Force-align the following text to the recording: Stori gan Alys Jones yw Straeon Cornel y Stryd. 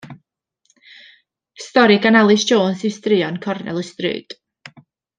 Stori 1.65 1.99
gan 2.07 2.17
Alys 2.23 2.47
Jones 2.53 2.81
yw 2.89 2.93
Straeon 2.99 3.41
Cornel 3.47 3.83
y 3.83 3.87
Stryd. 3.93 4.39